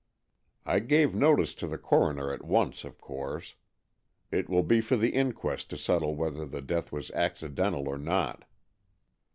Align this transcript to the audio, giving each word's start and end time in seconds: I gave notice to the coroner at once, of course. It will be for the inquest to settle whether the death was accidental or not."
I 0.65 0.79
gave 0.79 1.13
notice 1.13 1.53
to 1.53 1.67
the 1.67 1.77
coroner 1.77 2.33
at 2.33 2.43
once, 2.43 2.83
of 2.83 2.99
course. 2.99 3.53
It 4.31 4.49
will 4.49 4.63
be 4.63 4.81
for 4.81 4.97
the 4.97 5.11
inquest 5.11 5.69
to 5.69 5.77
settle 5.77 6.15
whether 6.15 6.47
the 6.47 6.63
death 6.63 6.91
was 6.91 7.11
accidental 7.11 7.87
or 7.87 7.99
not." 7.99 8.45